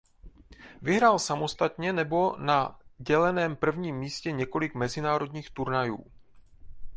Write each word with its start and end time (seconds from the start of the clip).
Vyhrál 0.81 1.19
samostatně 1.19 1.93
nebo 1.93 2.35
na 2.37 2.79
děleném 2.97 3.55
prvním 3.55 3.95
místě 3.95 4.31
několik 4.31 4.73
mezinárodních 4.75 5.49
turnajů. 5.51 6.05